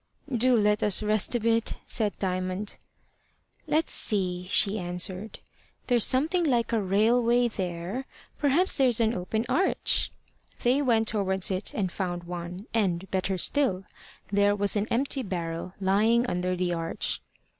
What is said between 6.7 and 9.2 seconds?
a railway there. Perhaps there's an